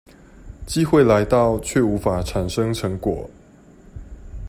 [0.65, 3.29] 機會來到卻無法產生成果